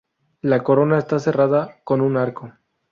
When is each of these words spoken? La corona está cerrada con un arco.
La 0.41 0.63
corona 0.63 0.97
está 0.97 1.19
cerrada 1.19 1.79
con 1.83 2.01
un 2.01 2.17
arco. 2.17 2.51